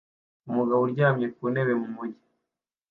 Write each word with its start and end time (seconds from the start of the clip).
Umugabo 0.49 0.81
uryamye 0.83 1.27
ku 1.35 1.43
ntebe 1.53 1.73
mu 1.81 1.87
mujyi 1.95 2.23